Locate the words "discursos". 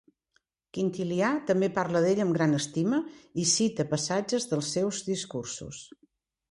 5.13-5.89